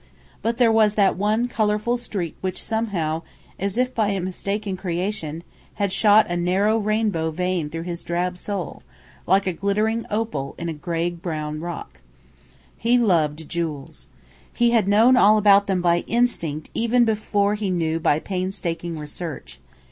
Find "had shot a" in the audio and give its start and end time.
5.75-6.35